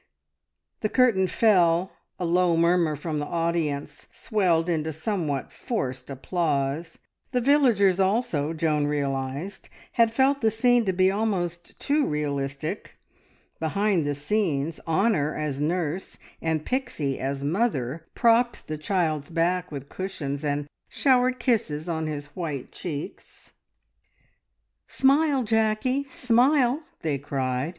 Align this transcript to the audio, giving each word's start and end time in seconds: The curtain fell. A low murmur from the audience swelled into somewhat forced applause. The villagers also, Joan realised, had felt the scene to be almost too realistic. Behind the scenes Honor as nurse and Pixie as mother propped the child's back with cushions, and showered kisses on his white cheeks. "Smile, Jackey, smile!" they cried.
The 0.79 0.89
curtain 0.89 1.27
fell. 1.27 1.91
A 2.17 2.25
low 2.25 2.57
murmur 2.57 2.95
from 2.95 3.19
the 3.19 3.27
audience 3.27 4.07
swelled 4.11 4.67
into 4.67 4.91
somewhat 4.91 5.53
forced 5.53 6.09
applause. 6.09 6.97
The 7.33 7.39
villagers 7.39 7.99
also, 7.99 8.51
Joan 8.51 8.87
realised, 8.87 9.69
had 9.91 10.11
felt 10.11 10.41
the 10.41 10.49
scene 10.49 10.85
to 10.85 10.91
be 10.91 11.11
almost 11.11 11.79
too 11.79 12.07
realistic. 12.07 12.97
Behind 13.59 14.03
the 14.07 14.15
scenes 14.15 14.79
Honor 14.87 15.35
as 15.35 15.61
nurse 15.61 16.17
and 16.41 16.65
Pixie 16.65 17.19
as 17.19 17.43
mother 17.43 18.07
propped 18.15 18.67
the 18.67 18.79
child's 18.79 19.29
back 19.29 19.71
with 19.71 19.87
cushions, 19.87 20.43
and 20.43 20.65
showered 20.89 21.37
kisses 21.39 21.87
on 21.87 22.07
his 22.07 22.35
white 22.35 22.71
cheeks. 22.71 23.53
"Smile, 24.87 25.43
Jackey, 25.43 26.05
smile!" 26.05 26.81
they 27.03 27.19
cried. 27.19 27.69